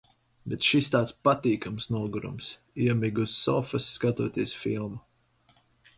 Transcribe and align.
Bet 0.53 0.67
šis 0.67 0.87
tāds 0.93 1.13
patīkams 1.27 1.87
nogurums. 1.95 2.49
Iemigu 2.87 3.27
uz 3.29 3.37
sofas, 3.43 3.93
skatoties 3.99 4.59
filmu. 4.63 5.65